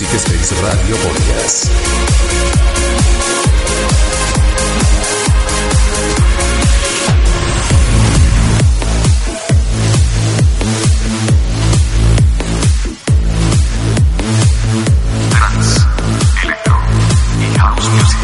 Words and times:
Music 0.00 0.18
Space 0.18 0.54
Radio 0.62 0.96
Podcast. 0.96 2.80
Electro 16.42 16.78
y 17.40 17.58
House 17.58 17.88
Music. 17.90 18.18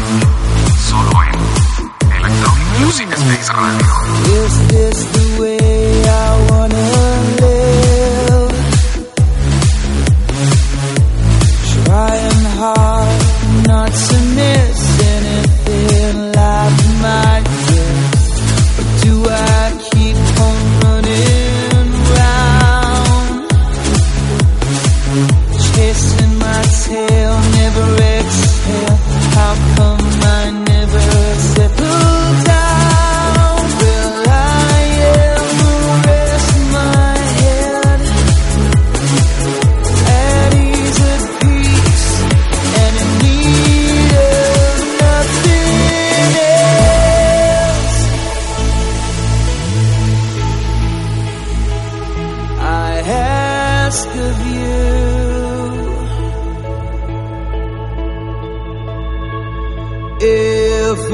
Solo 0.89 1.23
en 1.23 2.15
Electronic 2.15 2.79
Music 2.79 3.07
Space 3.13 3.51
Radio. 3.53 3.96
Ask 53.87 54.09
of 54.29 54.37
you. 54.53 54.97
If 60.19 61.13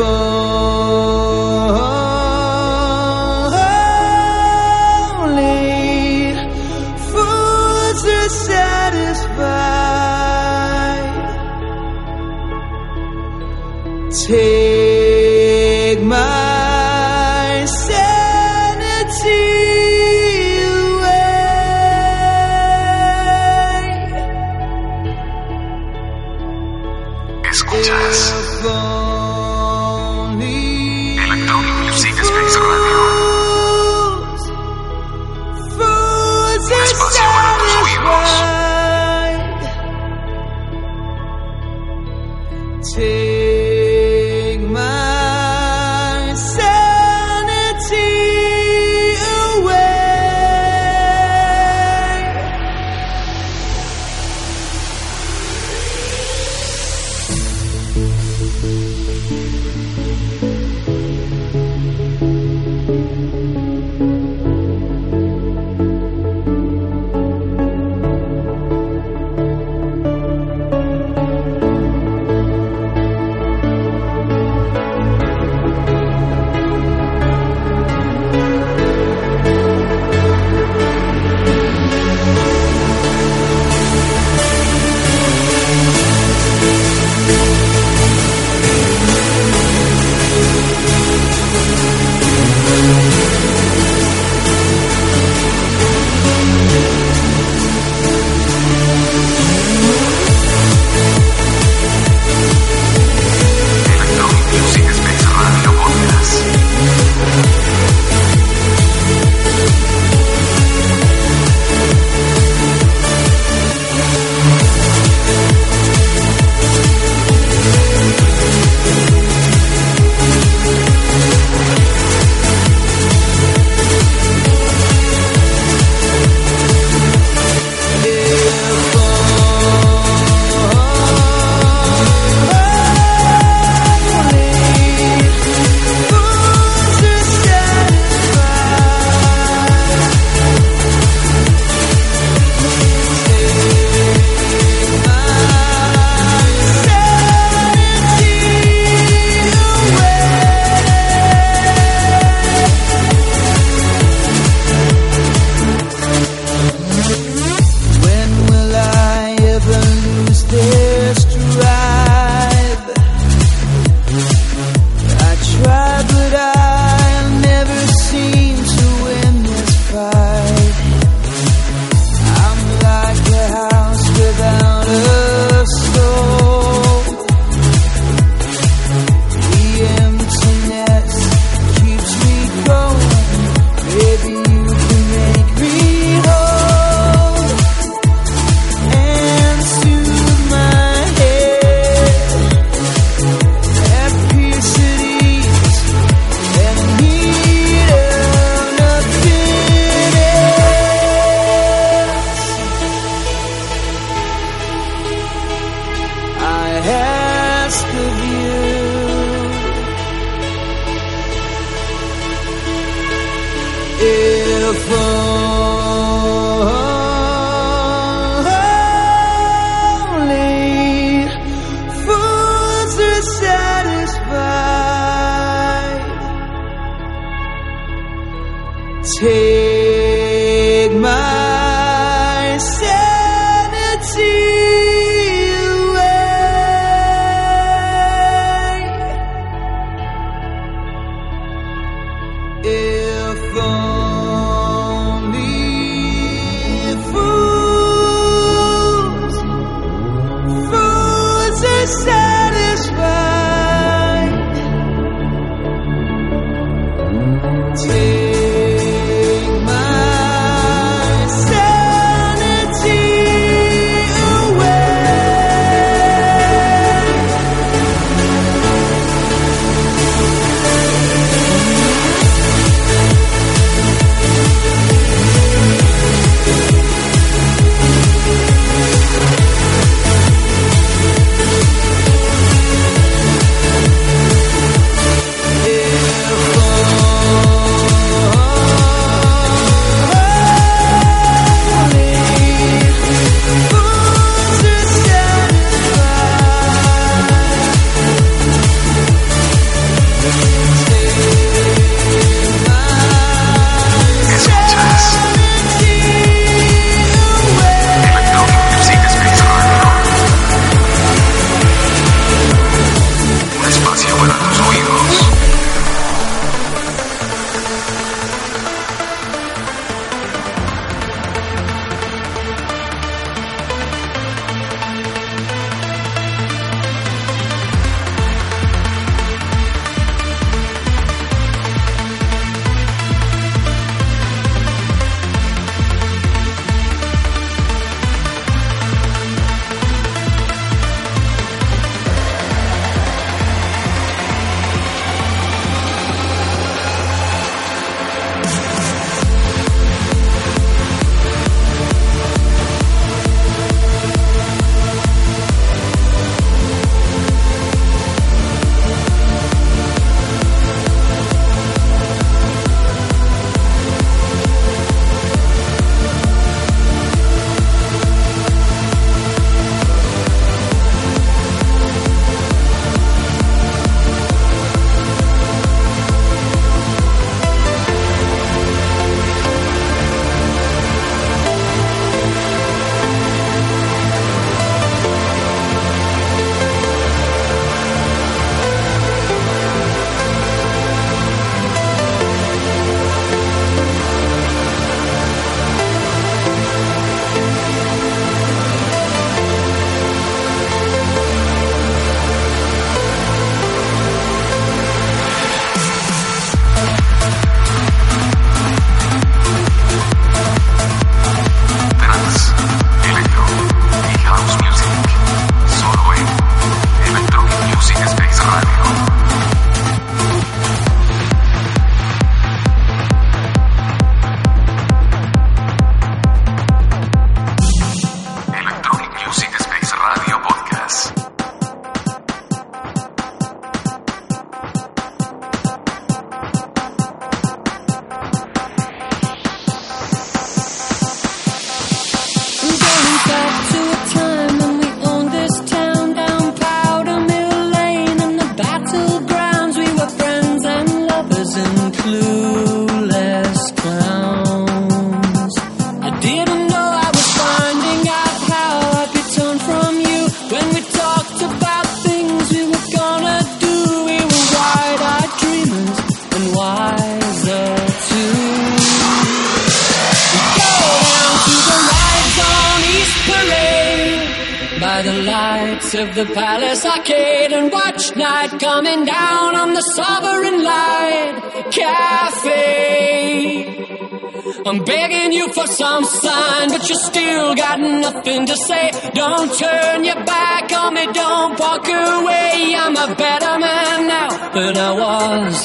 some 485.84 486.06
sign, 486.06 486.70
but 486.70 486.84
you 486.90 486.96
still 487.12 487.56
got 487.56 487.78
nothing 487.80 488.42
to 488.46 488.56
say. 488.68 488.86
Don't 489.14 489.52
turn 489.64 489.98
your 490.10 490.22
back 490.36 490.66
on 490.72 490.94
me, 490.98 491.06
don't 491.22 491.54
walk 491.60 491.86
away. 491.88 492.74
I'm 492.84 492.96
a 493.06 493.10
better 493.24 493.54
man 493.66 493.98
now 494.16 494.32
than 494.56 494.74
I 494.90 494.92
was 495.04 495.56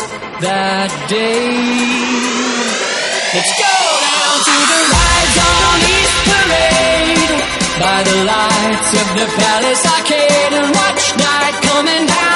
that 0.46 0.90
day. 1.16 1.48
Let's 3.34 3.52
go 3.64 3.76
down 4.08 4.36
to 4.48 4.56
the 4.72 4.80
rides 4.94 5.36
on 5.52 5.76
East 5.94 6.18
Parade 6.28 7.38
by 7.84 7.98
the 8.08 8.18
lights 8.32 8.90
of 9.02 9.08
the 9.18 9.26
Palace 9.38 9.84
Arcade 9.94 10.52
and 10.58 10.68
watch 10.78 11.04
night 11.26 11.56
coming 11.68 12.06
down. 12.06 12.27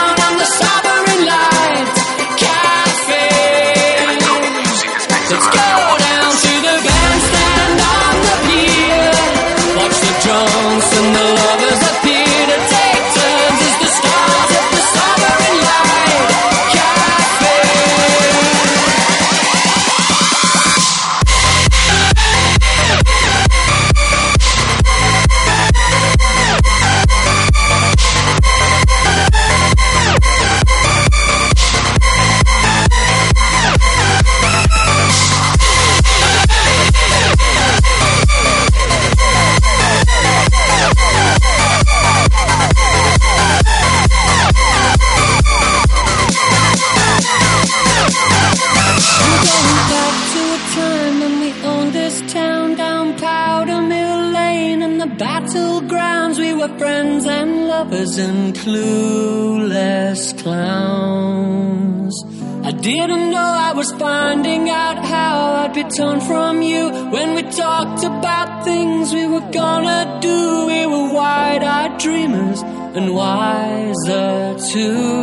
turn 65.96 66.20
from 66.20 66.62
you. 66.62 66.88
When 67.10 67.34
we 67.34 67.42
talked 67.42 68.04
about 68.04 68.64
things 68.64 69.12
we 69.12 69.26
were 69.26 69.46
gonna 69.52 70.18
do, 70.20 70.66
we 70.66 70.86
were 70.86 71.12
wide 71.12 71.62
eyed 71.62 71.98
dreamers 71.98 72.62
and 72.96 73.14
wiser 73.14 74.56
too. 74.72 75.21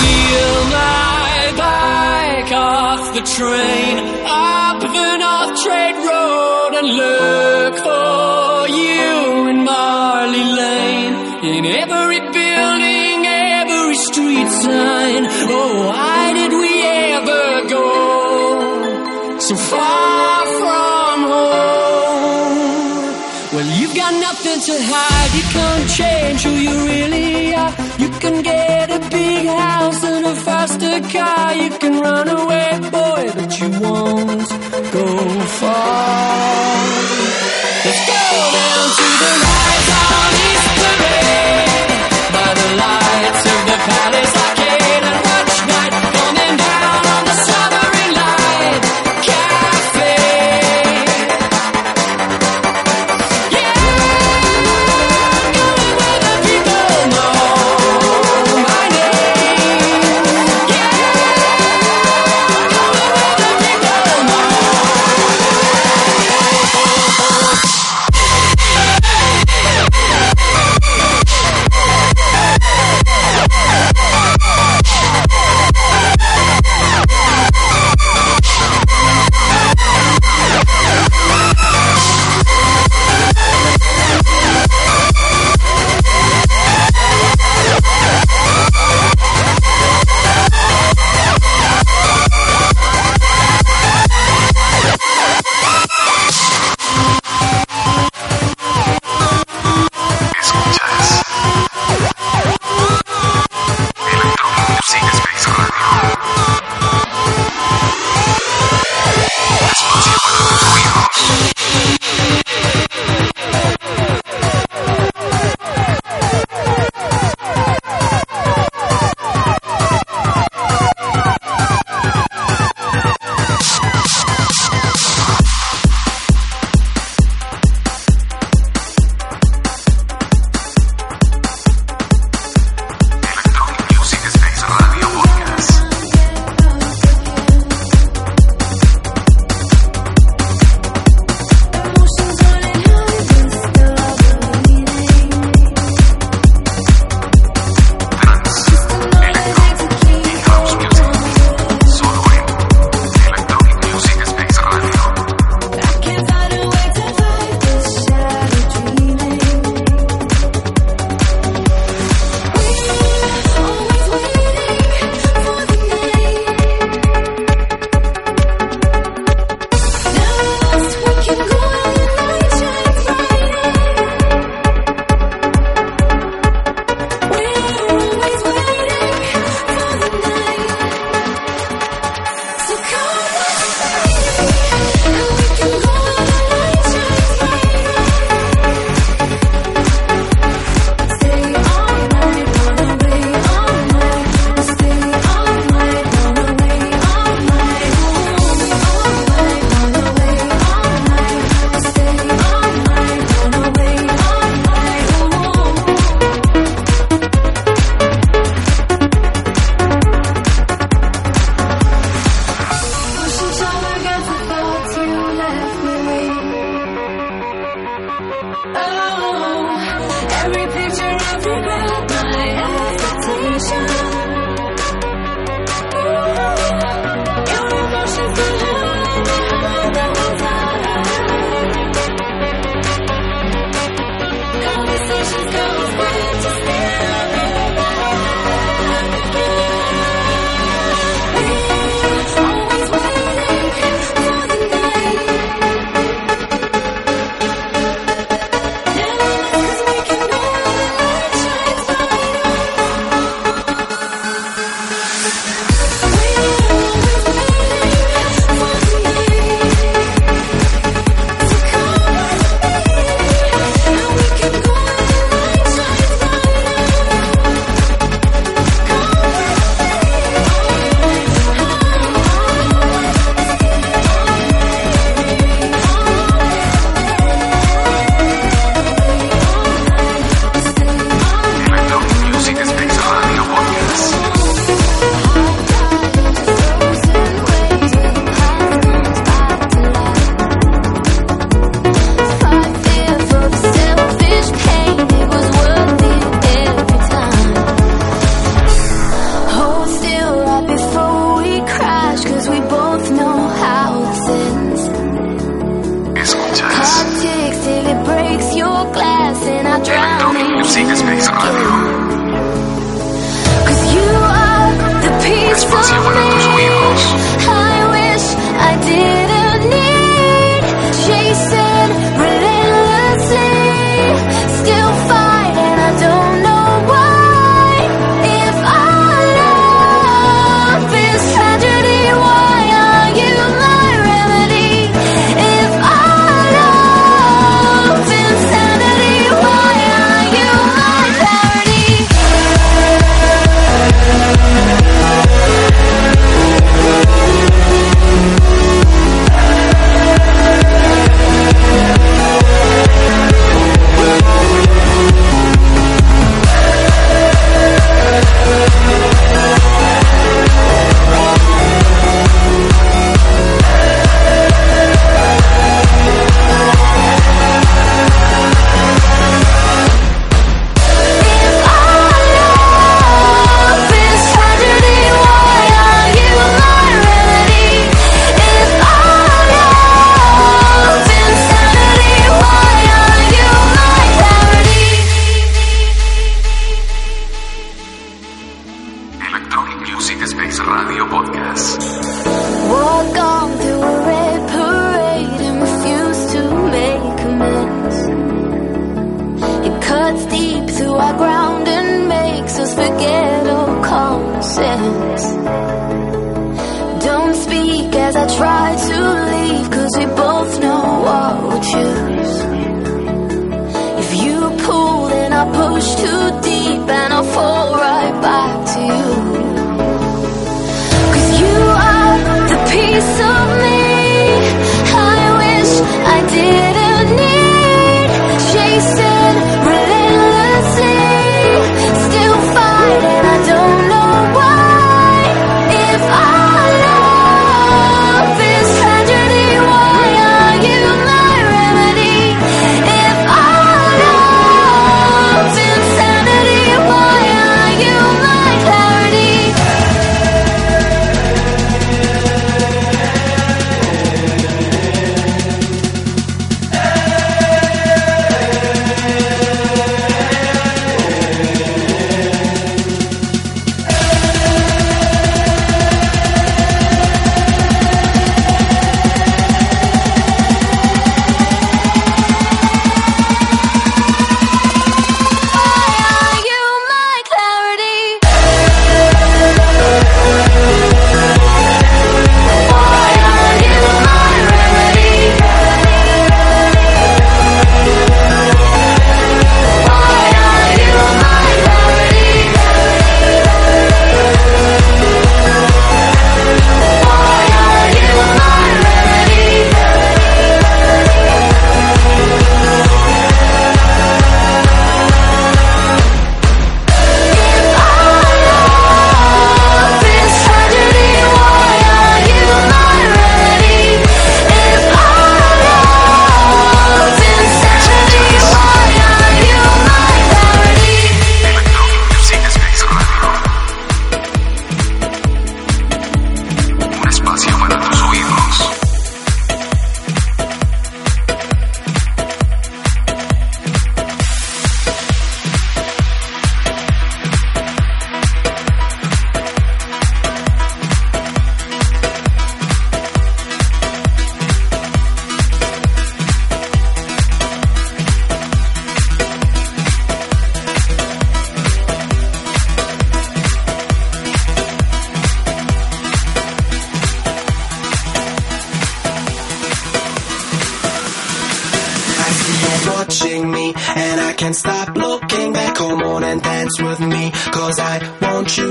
Wheel 0.00 0.56
my 0.78 1.52
bike 1.62 2.52
off 2.52 3.02
the 3.14 3.22
train, 3.36 3.94
up 4.24 4.80
the 4.80 5.16
North 5.24 5.66
Road, 6.08 6.72
and 6.78 6.88
look 7.02 7.74
for 7.86 8.68
you 8.68 9.48
in 9.50 9.58
Marley 9.64 10.46
Lane. 10.60 11.14
In 11.54 11.64
every 11.66 12.20
building, 12.20 13.18
every 13.26 13.96
street 14.08 14.48
sign. 14.64 15.22
Oh, 15.56 15.86
why 15.88 16.32
did 16.32 16.52
we 16.52 16.72
ever 17.14 17.68
go 17.68 17.86
so 19.38 19.54
far 19.56 20.46
from 20.58 21.18
home? 21.32 23.06
Well, 23.54 23.68
you've 23.78 23.94
got 23.94 24.12
nothing 24.26 24.60
to 24.68 24.74
hide, 24.92 25.32
you 25.38 25.44
can't 25.54 25.88
change. 25.90 26.15
Yeah. 31.16 31.45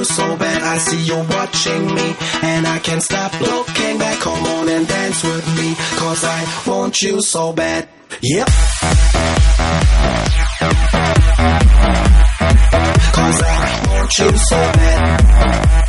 so 0.03 0.37
bad. 0.37 0.61
I 0.61 0.77
see 0.77 1.01
you 1.03 1.17
watching 1.29 1.85
me, 1.93 2.15
and 2.43 2.67
I 2.67 2.79
can't 2.79 3.03
stop 3.03 3.39
looking 3.39 3.97
back. 3.97 4.19
Come 4.19 4.43
on 4.43 4.69
and 4.69 4.87
dance 4.87 5.23
with 5.23 5.47
me, 5.57 5.75
cause 5.97 6.23
I 6.23 6.39
want 6.67 7.01
you 7.01 7.21
so 7.21 7.53
bad. 7.53 7.87
Yep. 8.21 8.47
Cause 13.17 13.41
I 13.43 13.87
want 13.89 14.19
you 14.19 14.37
so 14.37 14.57
bad. 14.57 15.84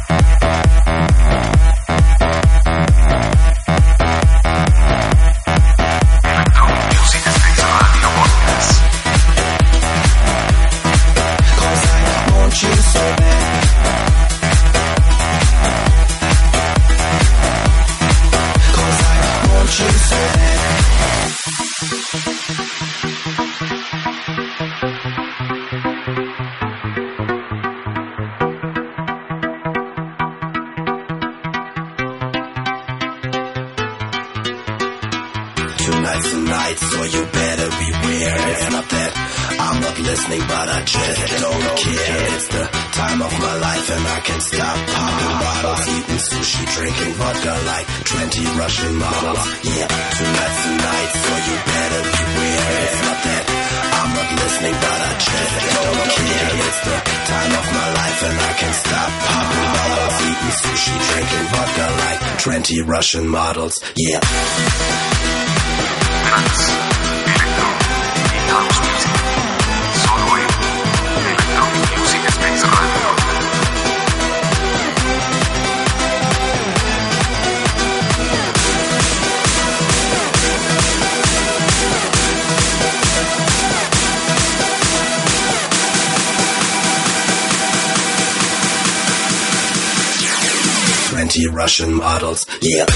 Yeah. 92.62 92.86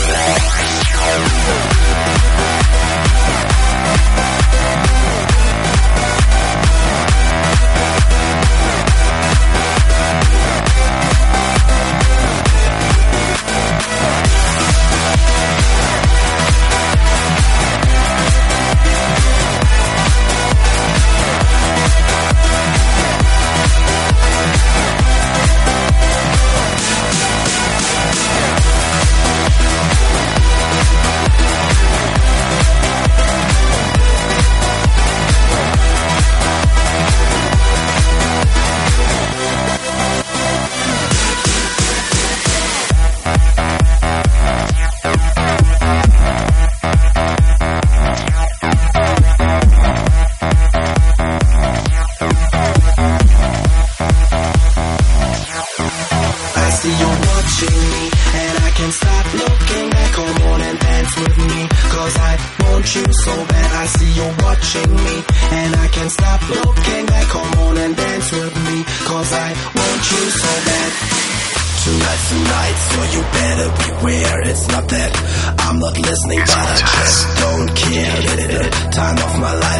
it's 74.08 74.66
not 74.68 74.88
that 74.88 75.12
I'm 75.60 75.78
not 75.78 75.98
listening, 75.98 76.40
but 76.40 76.56
I 76.56 76.76
just 76.76 77.28
don't 77.40 77.68
care. 77.76 78.70
Time 78.90 79.18
off 79.18 79.38
my 79.40 79.54
life. 79.54 79.79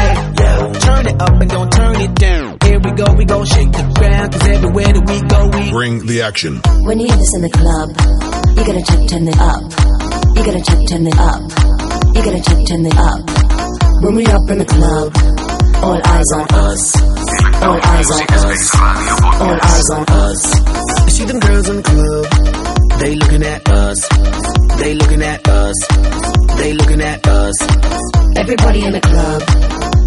Hey, 0.41 0.57
yo. 0.57 0.73
Turn 0.73 1.05
it 1.07 1.21
up 1.21 1.41
and 1.41 1.49
don't 1.49 1.71
turn 1.71 1.95
it 2.01 2.15
down. 2.15 2.57
Here 2.63 2.79
we 2.79 2.91
go, 2.91 3.13
we 3.13 3.25
gon' 3.25 3.45
shake 3.45 3.71
the 3.71 3.83
ground. 3.93 4.31
Cause 4.33 4.47
everywhere 4.47 4.91
that 4.93 5.05
we 5.05 5.17
go, 5.29 5.39
we 5.53 5.71
Bring 5.71 6.05
the 6.05 6.21
action. 6.23 6.61
When 6.81 6.99
you 6.99 7.07
hear 7.07 7.17
this 7.17 7.33
in 7.35 7.41
the 7.41 7.53
club, 7.53 7.87
you 8.57 8.63
gotta 8.65 8.81
turn, 8.81 9.05
turn 9.07 9.27
it 9.27 9.37
up. 9.37 9.61
You 10.35 10.41
gotta 10.41 10.61
turn, 10.65 10.81
turn 10.89 11.05
it 11.07 11.19
up. 11.19 11.41
You 12.15 12.21
gotta 12.25 12.41
turn, 12.41 12.65
turn 12.65 12.85
it 12.85 12.97
up. 12.97 13.21
When 14.01 14.15
we 14.15 14.25
up 14.25 14.45
in 14.49 14.57
the 14.57 14.65
club, 14.65 15.13
all 15.85 15.99
eyes 16.01 16.29
on 16.33 16.45
us. 16.57 16.81
All 17.61 17.77
eyes 17.77 18.09
on 18.11 18.25
us. 18.41 18.61
All 19.41 19.57
eyes 19.61 19.89
on 19.93 20.05
us. 20.09 20.41
You 21.05 21.11
see 21.11 21.25
them 21.25 21.39
girls 21.39 21.69
in 21.69 21.75
the 21.77 21.85
club, 21.85 22.25
they 22.99 23.13
looking 23.15 23.43
at 23.43 23.69
us. 23.69 23.99
They 24.79 24.93
looking 24.95 25.21
at 25.21 25.47
us. 25.47 25.75
They 26.57 26.73
looking 26.73 27.01
at 27.01 27.27
us. 27.27 27.55
Everybody 28.37 28.83
in 28.85 28.93
the 28.93 29.01
club, 29.01 29.41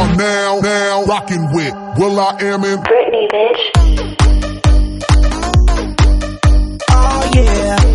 are 0.00 0.16
now, 0.16 0.60
now 0.60 1.04
rocking 1.04 1.52
with 1.52 1.74
will.i.am 1.98 2.64
in 2.64 2.78
Britney, 2.78 3.28
bitch. 3.28 3.62
Oh 6.90 7.30
yeah. 7.34 7.89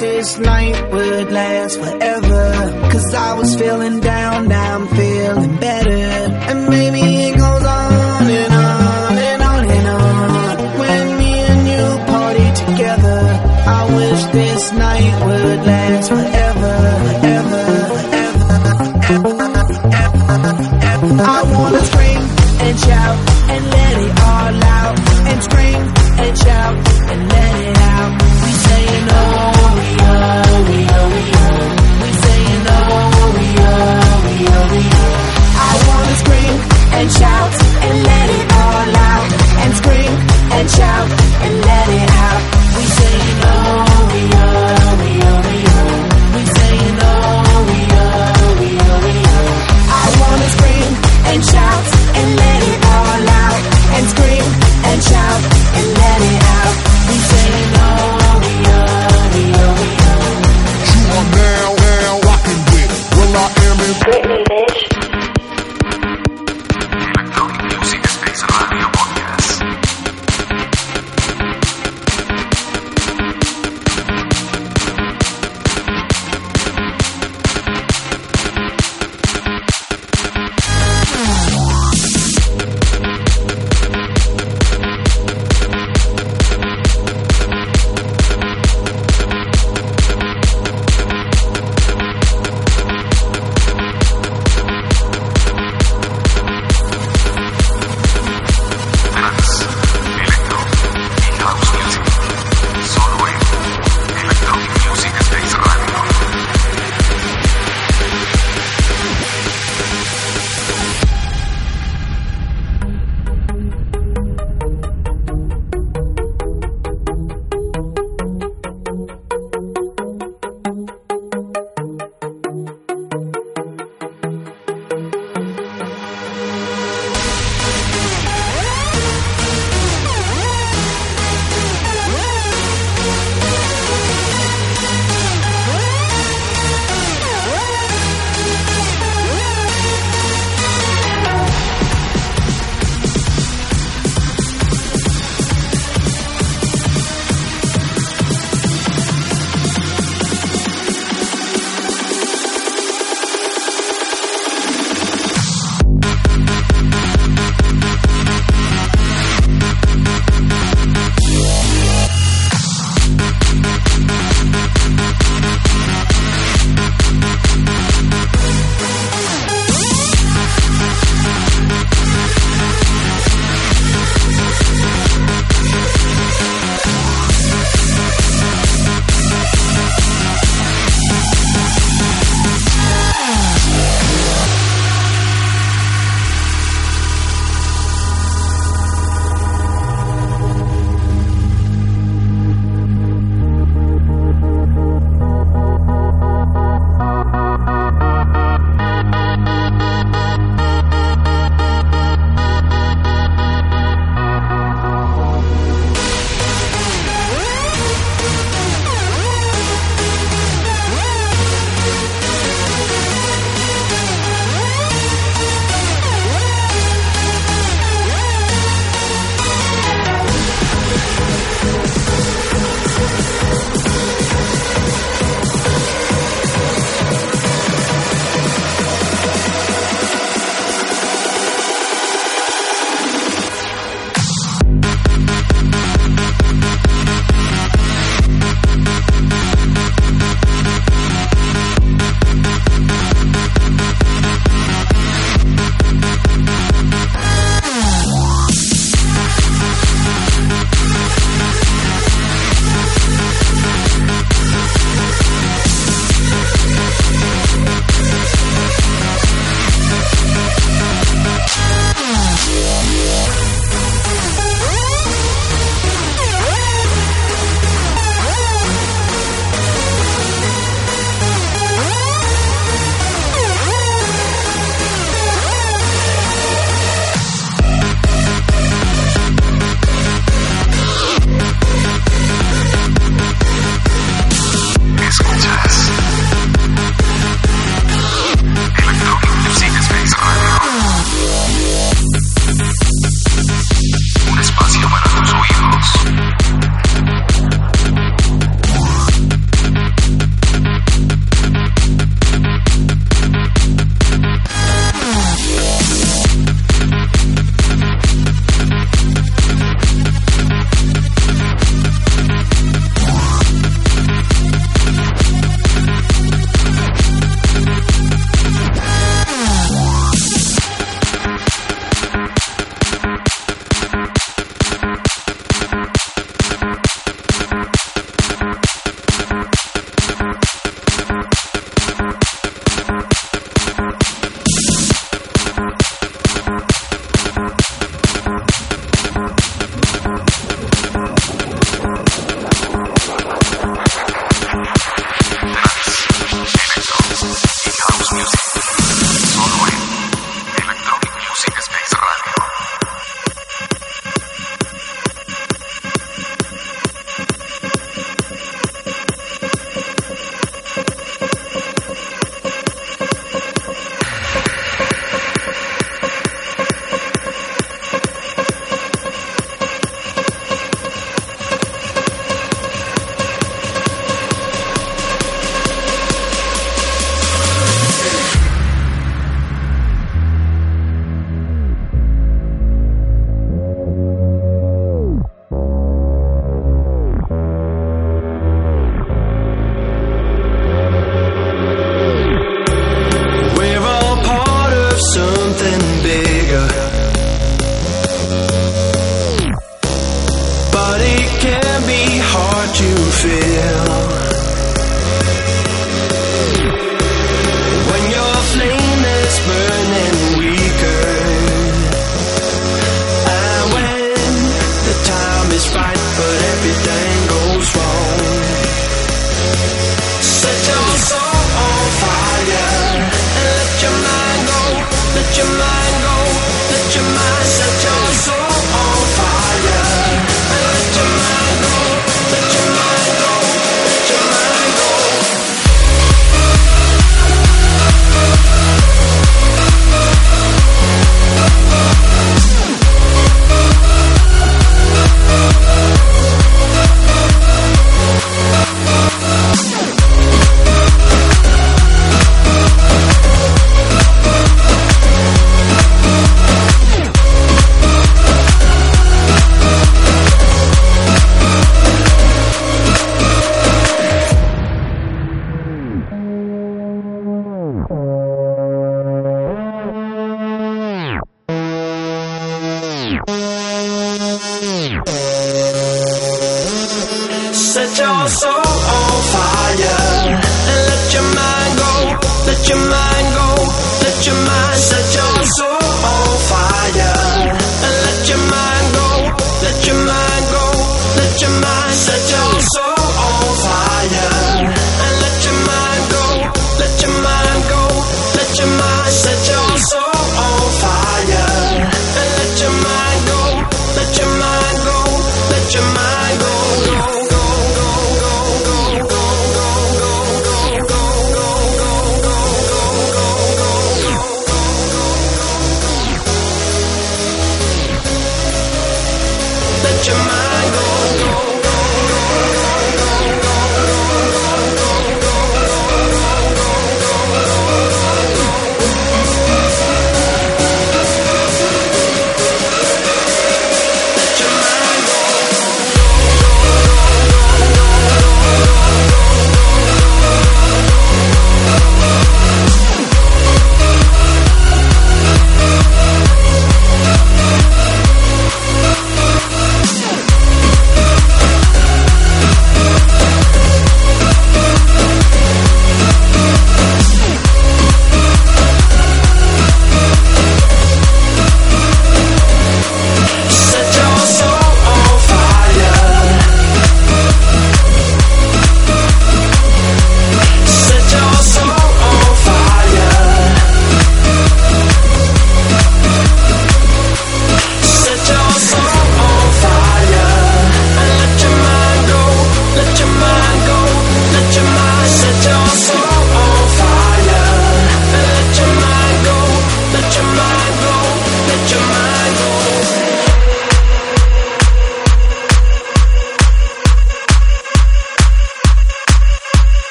This 0.00 0.38
night 0.38 0.90
would 0.90 1.30
last 1.30 1.78
forever. 1.78 2.90
Cause 2.90 3.14
I 3.14 3.34
was 3.34 3.54
feeling 3.56 4.00
down, 4.00 4.48
now 4.48 4.76
I'm 4.76 4.88
feeling 4.88 5.56
better. 5.56 5.90
And 5.90 6.68
maybe 6.68 7.19